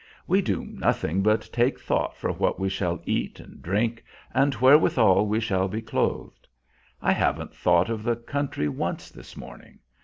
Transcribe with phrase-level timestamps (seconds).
[0.25, 5.27] We do nothing but take thought for what we shall eat and drink and wherewithal
[5.27, 6.47] we shall be clothed.
[7.03, 9.77] I haven't thought of the country once this morning.